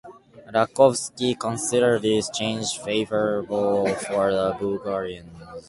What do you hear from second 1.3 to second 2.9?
considered these changes